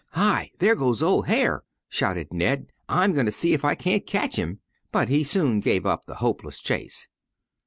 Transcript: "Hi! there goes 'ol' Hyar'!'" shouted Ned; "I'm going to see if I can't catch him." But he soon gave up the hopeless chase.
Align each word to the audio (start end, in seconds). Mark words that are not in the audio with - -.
"Hi! 0.13 0.49
there 0.57 0.73
goes 0.75 1.03
'ol' 1.03 1.25
Hyar'!'" 1.27 1.63
shouted 1.87 2.33
Ned; 2.33 2.71
"I'm 2.89 3.13
going 3.13 3.27
to 3.27 3.31
see 3.31 3.53
if 3.53 3.63
I 3.63 3.75
can't 3.75 4.03
catch 4.03 4.35
him." 4.35 4.57
But 4.91 5.09
he 5.09 5.23
soon 5.23 5.59
gave 5.59 5.85
up 5.85 6.07
the 6.07 6.15
hopeless 6.15 6.59
chase. 6.59 7.07